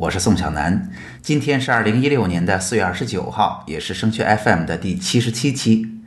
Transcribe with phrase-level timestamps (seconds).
[0.00, 0.88] 我是宋小南。
[1.22, 6.00] 今天是二零一六年的四月二十九号，也是升学 FM 的第七十七期。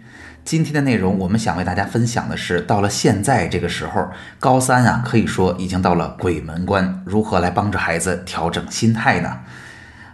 [0.46, 4.08] 今天的内容，我们想为大家分享的是，到了现在这个时候，
[4.40, 9.40] 高三啊，可以说已经到了鬼门关，如何来帮助孩子调整心态呢？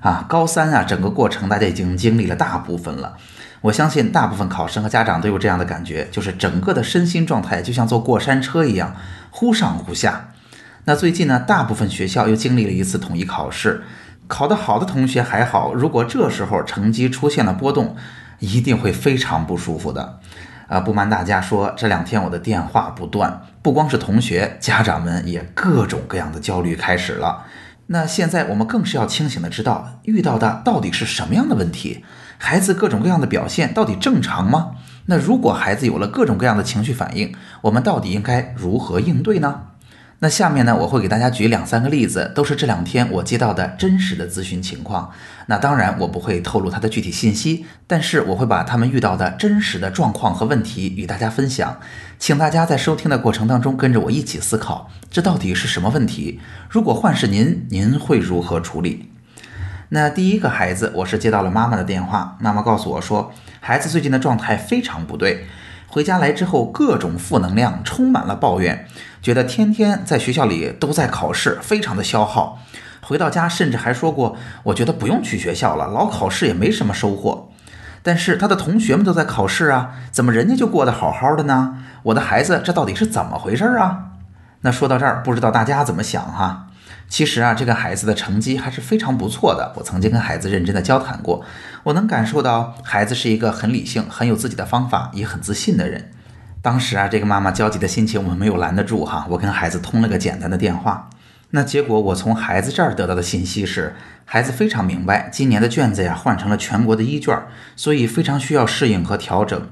[0.02, 3.16] 啊，高三啊，整个过程大家已经经历了大部分了。
[3.62, 8.96] 我相信大部分考生和家长都有这样的感觉，就是整个的身心状态就像坐过山车一样，
[9.30, 10.30] 忽上忽下。
[10.88, 13.84] 那最近呢，大部分学校又经历了一次统一考试，
[14.26, 17.98] 考得好的同学还好，如果这时候成绩出现了波动，
[18.40, 20.22] 一定会非常不舒服的。
[20.70, 27.44] 啊，不瞒大家说，这两天我的电话不断，不光是同学，家长们也各种各样的焦虑开始了。
[27.88, 32.06] 那现在我们更是要清醒的知道，遇到的到底是什么样的问题，
[32.38, 34.72] 孩子各种各样的表现到底正常吗？
[35.08, 39.64] 那如果孩子有了各种各样的情绪反应，我们到底应该如何应对呢？
[40.20, 45.12] 那下面呢，我会给大家举两三个例子，都是这两天我接到的真实的咨询情况。
[45.46, 51.80] 那当然，我不会透露他的具体信息，但是我会把他们遇到的真实的状况和问题与大家分享，
[52.18, 56.40] 请大家在收听的过程当中跟着我一起思考，这到底是什么问题？
[56.68, 59.12] 如果换是您，您会如何处理？
[59.90, 65.46] 那第一个孩子，我是接到了妈妈的电话，妈妈告诉我说，孩子最近的状态非常不对。
[65.98, 68.86] 回家来之后，各种负能量，充满了抱怨，
[69.20, 72.60] 觉得天天在学校里都在考试，非常的消耗。
[73.02, 77.50] 回到家，甚至还说过，我觉得不用去学校了，老考试也没什么收获。
[78.04, 81.80] 但是他的同学们都在考试啊，怎么人家就过得好好的呢？
[82.04, 84.10] 我的孩子这到底是怎么回事啊？
[84.62, 86.67] 那说到这儿，不知道大家怎么想哈？
[87.10, 89.74] 其实啊，这个孩子的成绩还是非常不错的。
[89.78, 91.44] 我曾经跟孩子认真的交谈过，
[91.84, 96.12] 我能感受到孩子是一个很理性、很有自己的方法、也很自信的人。
[96.62, 101.10] 当时啊，这个妈妈焦急的心情我们没有拦得住哈，我跟孩子通了个简单的电话。
[101.52, 103.96] 那结果我从孩子这儿得到的信息是，
[104.26, 107.42] 孩子非常明白今年的卷子呀换成了全国的一卷，
[107.78, 109.70] 所以非常需要适应和调整。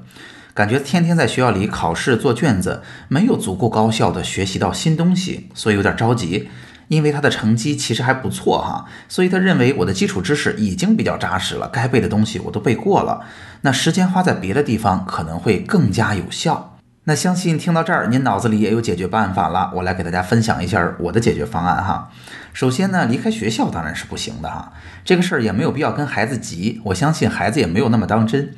[0.54, 6.48] 感觉天天在学校里考试做卷子，没有足够高效的学习到新东西，所以有点着急。
[6.88, 13.24] 因为他的成绩其实还不错哈，所以他认为我的基础知识已经比较扎实了，该背的东西我都背过了。
[13.62, 16.78] 那时间花在别的地方可能会更加有效。
[17.08, 19.70] 那相信听到这儿，您脑子里也有解决办法了。
[19.76, 22.10] 我来给大家分享一下我的解决方案哈。
[22.52, 24.72] 首先呢，离开学校当然是不行的哈，
[25.04, 28.54] 这个事儿也没有必要跟孩子急，我相信孩子也没有那么当真。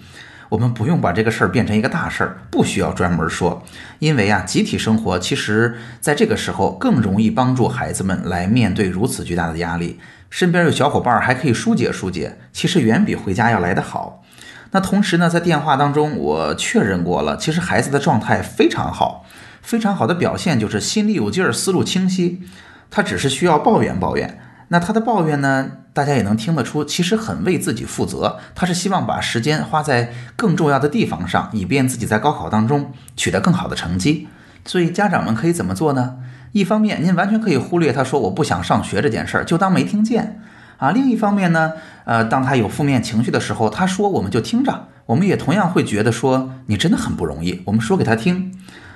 [0.48, 3.62] 我们不用把这个事儿变成一个大事儿，不需要专门说，
[3.98, 9.98] 因为啊，集体生活其实在这个时候更容易帮助孩子们来面对如此巨大的压力。
[10.30, 14.22] 身边有小伙伴还可以疏解疏解，其实远比回家要来得好。
[14.70, 19.24] 那同时呢，在电话当中我确认过了，其实孩子的状态非常好，
[19.62, 22.42] 非常好的表现就是心里有劲儿，思路清晰，
[22.90, 24.38] 他只是需要抱怨抱怨。
[24.68, 25.70] 那他的抱怨呢？
[25.94, 28.38] 大家也能听得出，其实很为自己负责。
[28.54, 34.28] 他是希望把时间花在更重要的地方上，以便自己在高考当中取得更好的成绩。
[34.64, 36.18] 所以家长们可以怎么做呢？
[36.52, 40.40] 一方面，您完全可以忽略他说我不想上学这件事儿，就当没听见
[40.76, 40.92] 啊。
[40.92, 41.72] 另一方面呢，
[42.04, 48.54] 呃，当他有负面情绪的时候，他说我们就听着，我们也同样会觉得说你真的很不容易，我们说给他听。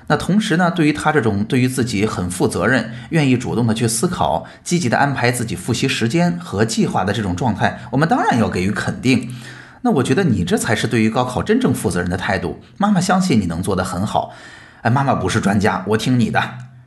[0.09, 9.35] 那同时呢，对于他这种对于自己很负责任、愿意主动的去思考、积极的安排自己复习时间和计划的这种状态，我们当然要给予肯定。
[9.83, 12.61] 那我觉得你这才是对于高考真正负责任的态度。
[12.79, 14.33] 妈妈相信你能做得很好。
[14.83, 16.41] 哎，妈妈不是专家，我听你的。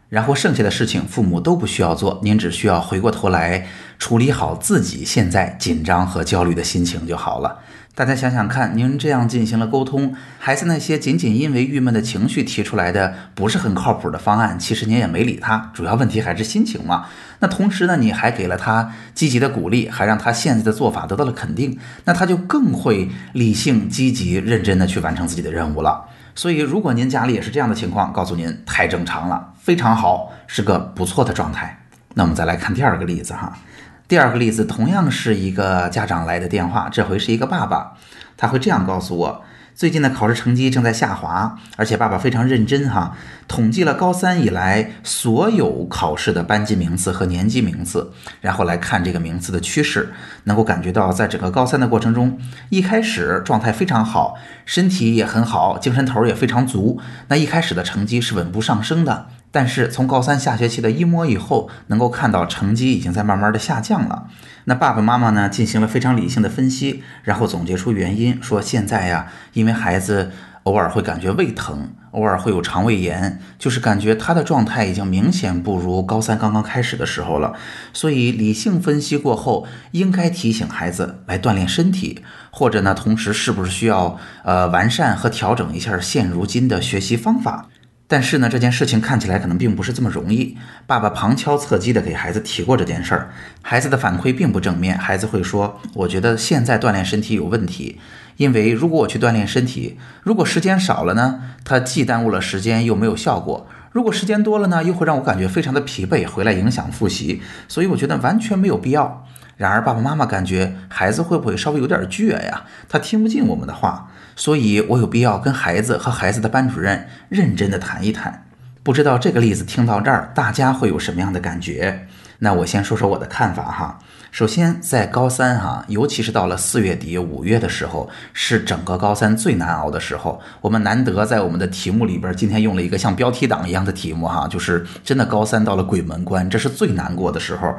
[0.07, 7.57] 然后剩下的事情父母都不需要做，您只需要回过头来处理好自己现在紧张和焦虑的心情就好了。
[7.95, 17.05] 大家想想看，您这样进行了沟通，孩子那些仅仅因为郁闷的情绪提出来的不是很靠谱的方案，其实您也没理他，主要问题还是心情嘛。
[17.39, 26.03] 那同时呢，你还给了他积极的鼓励，还让他现在的做法得到了肯定，那他就更会理性、积极、认真的去完成自己的任务了。
[26.35, 31.79] 所以，如果您家里也是这样的情况，告诉您太正常了，非常好，是个不错的状态。
[32.13, 33.57] 那我们再来看第二个例子哈。
[34.07, 37.93] 第二个例子同样是一个家长来的电话，这回是一个爸爸，
[38.37, 39.41] 他会这样告诉我：
[39.73, 43.17] 最近的考试成绩正在下滑，而且爸爸非常认真哈，
[43.47, 48.11] 统计了高三以来所有考试的班级名次和年级名次，
[48.41, 50.13] 然后来看这个名次的趋势，
[50.43, 52.37] 能够感觉到在整个高三的过程中，
[52.69, 54.35] 一开始状态非常好，
[54.67, 59.29] 身体也很好，精神头也非常足，那一开始的成绩是稳步上升的。
[59.55, 64.27] 但是从高三下学期的一模以后，能够看到成绩已经在慢慢的下降了。
[64.65, 77.53] 那爸爸妈妈呢进行了非常理性的分析，然后总结出原因，说现在呀，因为孩子偶尔会感觉胃疼，偶尔会有肠胃炎，就是感觉他的状态已经明显不如高三刚刚开始的时候了。
[77.93, 82.21] 所以理性分析过后，应该提醒孩子来锻炼身体，
[82.51, 87.69] 或者呢，同时是不是需要呃完善和调整一下现如今的学习方法？
[88.07, 90.55] 但是呢，这件事情看起来可能并不是这么容易。
[90.85, 93.31] 爸爸旁敲侧击地给孩子提过这件事儿，
[93.63, 94.95] 孩子的反馈并不正面。
[94.95, 97.99] 孩子会说：“我觉得现在锻炼身体有问题，
[98.37, 107.41] 因为如果我去锻炼身体，如果时间少了呢，它既耽误了时间又没有效果；如果时间多了呢，又会让我感觉非常的疲惫，回来影响复习。
[107.67, 109.25] 所以我觉得完全没有必要。”
[109.57, 112.63] 然而爸爸妈妈感觉孩子会不会稍微有点倔呀？
[112.89, 114.11] 他听不进我们的话。
[114.37, 118.45] 所以，我有必要跟孩子和孩子的班主任认真的谈一谈。
[118.83, 122.07] 不知道这个例子听到这儿，大家会有什么样的感觉？
[122.39, 123.99] 那我先说说我的看法哈。
[124.29, 130.41] 首先，在高三哈，尤其是到了四月底五月的时候，是整个高三最难熬的时候。
[130.59, 137.73] 我们难得在我们的题目里边，今天用了一个像标题党一样的题目哈，就是真的高三到了鬼门关，这是最难过的时候。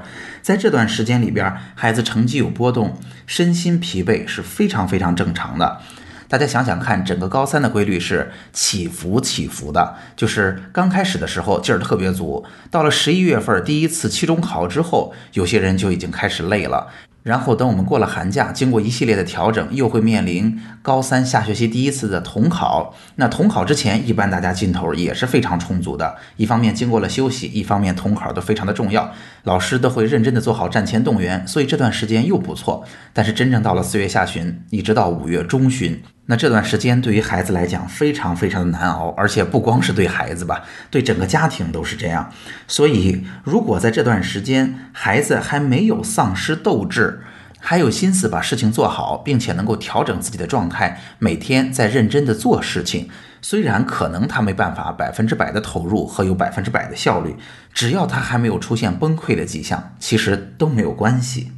[0.47, 5.81] 在这段时间里边，孩子成绩有波动，身心疲惫是非常非常正常的。
[6.29, 16.93] 大家想想看，整个高三的规律是起伏起伏的，就是刚开始的时候劲儿特别足，到了十一月份第一次期中考之后，有些人就已经开始累了。
[17.27, 22.95] 然后等我们过了寒假，经过一系列的调整，又会面临高三下学期第一次的统考。
[23.17, 26.15] 那统考之前，一般大家劲头也是非常充足的。
[26.37, 29.13] 一方面经过了休息，一方面统考都非常的重要，
[29.43, 32.85] 老师都会认真的做好战前动员，所以这段时间又不错。
[33.13, 36.01] 但是真正到了四月下旬，一直到五月中旬。
[36.29, 42.33] 那这段时间对于孩子来讲非常非常的难熬，而且不光是对孩子吧，对整个家庭都是这样。
[42.67, 47.21] 所以，如果在这段时间孩子还没有丧失斗志，
[47.61, 53.09] 还有心思把事情做好，并且能够调整自己的状态，每天在认真的做事情，
[53.41, 57.37] 虽然可能他没办法百分之百的投入和有百分之百的效率，
[57.73, 61.53] 只要他还没有出现崩溃的迹象，其实都没有关系。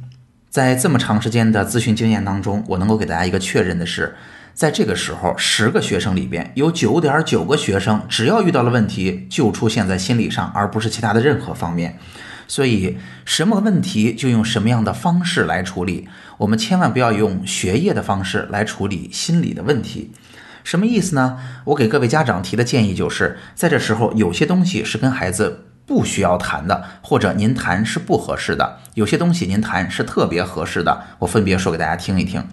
[0.51, 4.15] 在这么长时间的咨询经验当中，我能够给大家一个确认的是。
[4.59, 11.97] 在这个时候，十个学生里边有九点九个学生，只要遇到了问题，就出现在心理上，而不是其他的任何方面。
[12.45, 16.09] 所以，什么问题就用什么样的方式来处理。
[16.39, 20.11] 我们千万不要用学业的方式来处理心理的问题。
[20.65, 21.37] 什么意思呢？
[21.63, 28.65] 我给各位家长提的建议就是，在这时候，有些东西是跟孩子不需要谈的，或者您谈是不合适的；
[28.95, 31.01] 有些东西您谈是特别合适的。
[31.19, 32.43] 我分别说给大家听一听。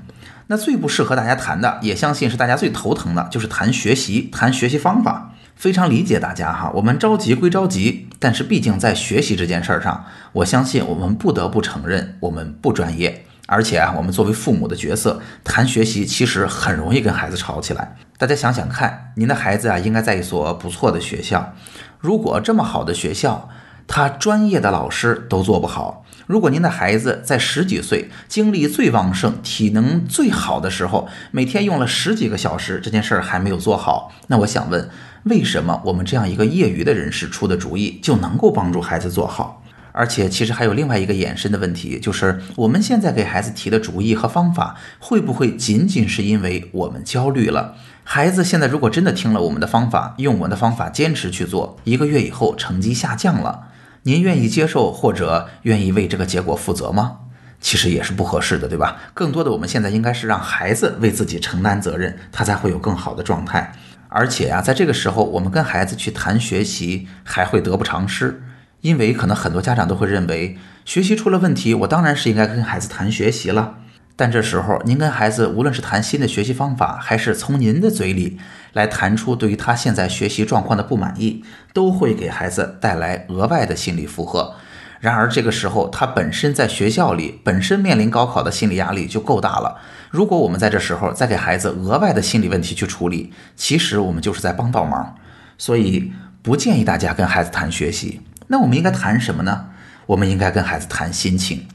[0.49, 5.33] 那最不适合大家谈的，也相信是大家最头疼的，就是谈学习、谈学习方法。
[5.57, 13.25] 非常理解大家哈，我们着急归着急，但是毕竟在学习这件事儿上，我相信我们不得不承认我们不专业。
[13.49, 17.97] 而且啊，我们作为父母的角色，谈学习其实很容易跟孩子吵起来。
[18.19, 21.55] 大家想想看，您的孩子啊，应该在一所不错的学校。
[21.99, 23.49] 如果这么好的学校，
[23.87, 26.05] 他专业的老师都做不好。
[26.27, 34.89] 如果您的孩子在十几岁、精力最旺盛、体能最好的时候，每天用了十几个小时，这件事儿还没有做好，那我想问，
[35.25, 39.63] 为什么我们这样一个业余的人士出的主意就能够帮助孩子做好？
[39.93, 47.77] 而且，其实还有另外一个延伸的问题，就是我们现在给孩子提的主意和方法，会不会仅仅是因为我们焦虑了？
[48.05, 53.66] 孩子现在如果真的听了我们的方法，用我们的方法坚持去做，一个月以后成绩下降了。
[54.07, 57.19] 您愿意接受或者愿意为这个结果负责吗？
[57.61, 58.99] 其实也是不合适的，对吧？
[59.13, 63.73] 更多的，我们现在应该是让孩子为自己承担责任，他才会有更好的状态。
[64.09, 68.41] 而且啊，在这个时候，我们跟孩子去谈学习，还会得不偿失，
[68.81, 73.79] 因为可能很多家长都会认为，学习出了问题，我当然是应该跟孩子谈学习了。
[74.19, 78.39] 但这时候，您跟孩子无论是谈新的学习方法，还是从您的嘴里
[78.73, 81.45] 来谈出对于他现在学习状况的不满意，
[81.75, 84.55] 都会给孩子带来额外的心理负荷。
[85.01, 89.79] 然而，这个时候他本身在学校里本身面临高考的心理压力就够大了。
[90.11, 95.15] 如果我们在这时候再给孩子额外的心理问题去处理，其实我们就是在帮倒忙。
[95.59, 98.23] 所以，不建议大家跟孩子谈学习。
[98.47, 99.67] 那我们应该谈什么呢？
[100.07, 101.67] 我们应该跟孩子谈心情。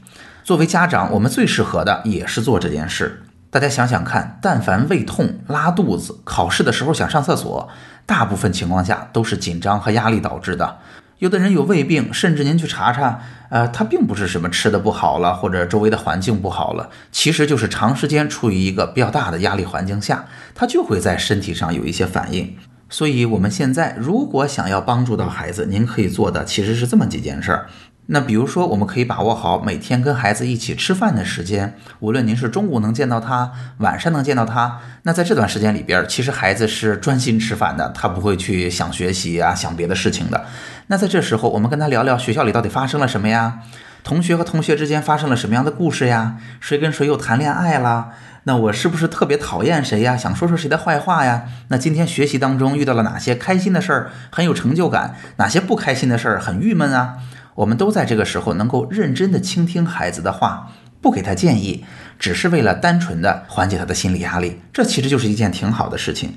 [0.44, 3.22] 作为家长，我们最适合的也是做这件事。
[3.48, 7.68] 大家想想看，但凡胃痛、拉肚子、考试的时候想上厕所，
[8.06, 10.78] 大部分情况下都是紧张和压力导致的。
[11.18, 13.20] 有的人有胃病，甚至您去查查，
[13.50, 20.24] 呃，他并不是什么吃的不好了，或者周围的环境不好了，其实就是长时间处于一个比较大的压力环境下，
[20.56, 22.56] 他就会在身体上有一些反应。
[22.90, 27.66] 所以，我们现在如果想要帮助到孩子，您可以做的其实是这么几件事儿。
[28.06, 40.44] 那比如说，我们可以把握好每天跟孩子一起吃饭的时间，无论您是中午能见到他，晚上能见到他，那在这段时间里边，其实孩子是专心吃饭的，他不会去想学习啊，想别的事情的。
[40.88, 43.60] 那在这时候，我们跟他聊聊学校里到底发生了什么呀？
[44.02, 46.38] 同学和同学之间发生了什么样的故事呀？
[46.58, 48.08] 谁跟谁又谈恋爱了？
[48.42, 50.16] 那我是不是特别讨厌谁呀？
[50.16, 51.44] 想说说谁的坏话呀？
[51.68, 55.14] 那今天学习当中遇到了哪些开心的事儿，很有成就感？
[55.36, 57.18] 哪些不开心的事儿很郁闷啊？
[57.54, 61.84] 我们都在这个时候能够认真的倾听孩子的话，不给他建议，
[62.18, 66.34] 只是为了单纯的缓解他的心理压力，这其实就是一件挺好的事情。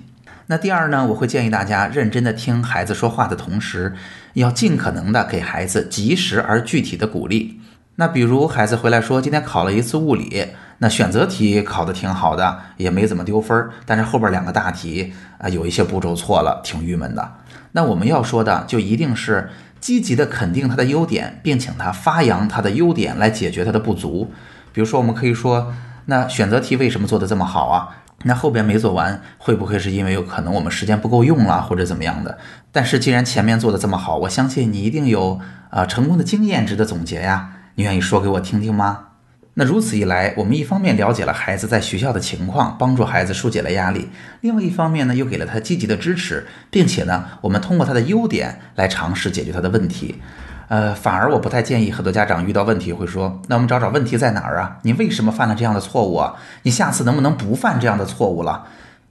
[0.48, 3.95] 那第二呢，我会建议大家认真的听孩子说话的同时，
[4.34, 7.60] 要尽可能的给孩子及时而具体的鼓励。
[7.95, 10.48] 那比如孩子回来说今天考了一次物理。
[10.79, 17.31] 那选择题考得挺好的，也没怎么丢分儿，但是后边两个大题啊，有一些步骤错了，挺郁闷的。
[17.72, 19.50] 那我们要说的就一定是
[19.86, 24.32] 积极的肯定他的优点，并请他发扬他的优点来解决他的不足。
[24.74, 25.72] 比如说，我们可以说，
[26.06, 27.98] 那选择题为什么做的这么好啊？
[28.24, 32.39] 那后边没做完，会不会是因为有可能我们时间不够用了，或者怎么样的？
[32.72, 35.39] 但是既然前面做的这么好，我相信你一定有
[35.70, 37.51] 啊成功的经验值得总结呀。
[37.75, 39.10] 你愿意说给我听听吗？
[39.57, 44.09] 那如此一来，我们一方面了解了孩子在学校的情况，帮助孩子疏解了压力；
[44.41, 50.21] 另外一方面呢，又给了他积极的支持，并且呢，我们通过他的优点来尝试解决他的问题。
[50.67, 54.79] 呃，反而我不太建议很多家长遇到问题会说：“那我们找找问题在哪儿啊？
[54.81, 56.35] 你为什么犯了这样的错误啊？
[56.63, 58.67] 你下次能不能不犯这样的错误了？”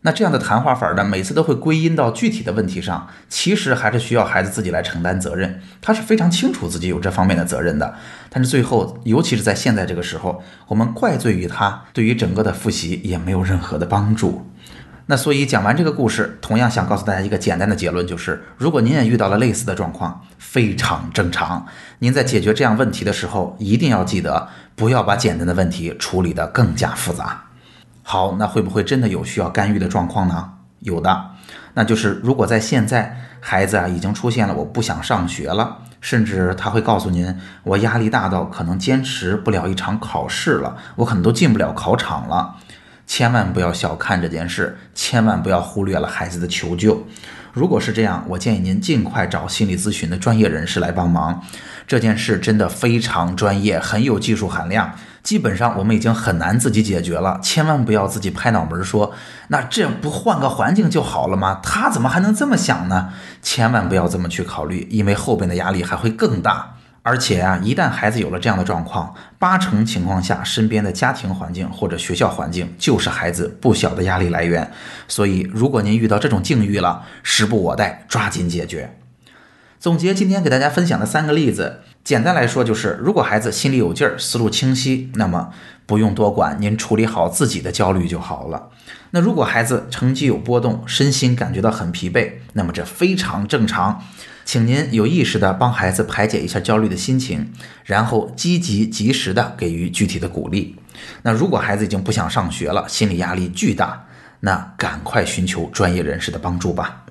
[0.06, 5.62] 那这样的谈话法呢，每次都会归因到具体的问题上，其实还是需要孩子自己来承担责任。
[5.80, 7.94] 他是非常清楚自己有这方面的责任的，
[8.28, 14.46] 但是最后，尤其是在现在这个时候，我们怪罪于他，对于整个的复习也没有任何的帮助。
[15.06, 21.66] 那所以讲完这个故事，同样想告诉大家一个简单的结论，就是如果您也遇到了类似的状况，非常正常。
[22.00, 27.44] 您在解决这样问题的时候，一定要记得不要把简单的问题处理得更加复杂。
[28.06, 30.52] 好，那会不会真的有需要干预的状况呢？
[30.80, 31.30] 有的，
[31.72, 42.56] 那就是如果在现在孩子啊已经出现了我不想上学了，甚至他会告诉您我压力大到可能坚持不了一场考试了，我可能都进不了考场了，
[43.06, 47.02] 千万不要小看这件事，千万不要忽略了孩子的求救。
[47.54, 51.42] 如果是这样，我建议您尽快找心理咨询的专业人士来帮忙。
[51.86, 54.92] 这件事真的非常专业，很有技术含量。
[55.24, 59.12] 基本上我们已经很难自己解决了，千万不要自己拍脑门说，
[59.48, 61.60] 那这不换个环境就好了吗？
[61.62, 63.12] 他怎么还能这么想呢？
[63.42, 66.76] 千万不要这么去考虑，因为后边的压力还会更大。
[67.06, 74.70] 而且啊，一旦孩子有了这样的状况，八成情况下，身边的家庭环境或者学校环境就是孩子不小的压力来源。
[75.06, 78.98] 所以，如果您遇到这种境遇了，时不我待，抓紧解决。
[79.78, 85.48] 总结今天给大家分享的三个例子，简单来说就是：如果孩子心里有劲儿，思路清晰，那么
[85.86, 88.68] 不用多管，您处理好自己的焦虑就好了。
[89.12, 94.04] 那如果孩子成绩有波动，身心感觉到很疲惫，那么这非常正常，
[94.44, 97.50] 请您有意识的帮孩子排解一下焦虑的心情，
[97.84, 100.76] 然后积极及时的给予具体的鼓励。
[101.22, 104.04] 那如果孩子已经不想上学了，心理压力巨大，
[104.40, 107.06] 那赶快寻求专业人士的帮助吧。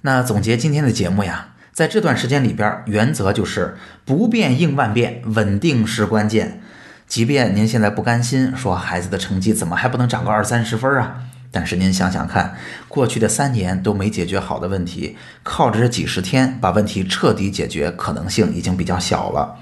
[0.00, 1.48] 那总结今天的节目呀。
[1.78, 6.60] 在这段时间里边，原则就是不变应万变，稳定是关键。
[7.06, 11.22] 即便您现在不甘心，说孩子的成绩怎么还不能涨个二三十分啊？
[11.52, 12.56] 但是您想想看，
[12.88, 19.60] 过去的三年都没解决好的问题，靠着这几十天把问题彻底解决，可能性已经比较小了。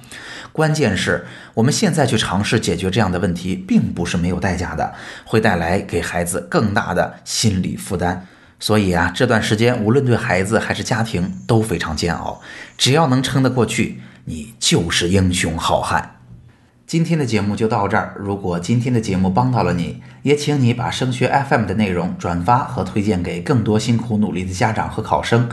[0.52, 4.94] 关键是我们现在去尝试解决这样的问题，并不是没有代价的，
[5.26, 8.26] 会带来给孩子更大的心理负担。
[8.58, 12.40] 所以啊，这段时间无论对孩子还是家庭都非常煎熬。
[12.78, 16.12] 只要能撑得过去，你就是英雄好汉。
[16.86, 18.14] 今天的节目就到这儿。
[18.18, 25.48] 如果今天的节目帮到了你，也请你把升学 FM 的内容转发和推荐给更多辛苦努力的家长和考生，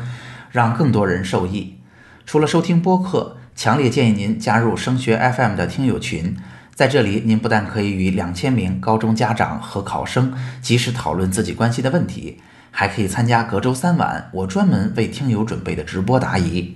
[0.52, 1.80] 让更多人受益。
[2.26, 6.38] 除了收听播客，强烈建议您加入升学 FM 的听友群。
[6.76, 12.40] 在这里，您不但可以与两千名高中家长和考生及时讨论自己关心的问题。
[12.75, 16.75] 还可以参加隔周三晚我专门为听友准备的直播答疑。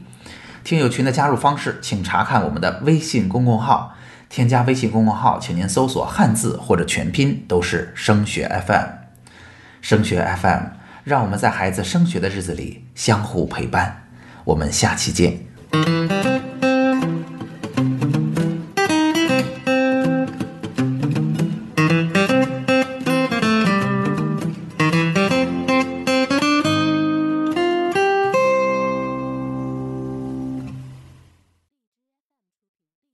[0.63, 3.95] 听友群的加入方式，请查看我们的微信公共号，
[4.29, 8.85] 添加微信公众号，请您搜索汉字或者全拼，都是升学 FM。
[9.81, 10.63] 升学 FM，
[11.03, 14.03] 让我们在孩子升学的日子里相互陪伴。
[14.43, 16.36] 我们下期见。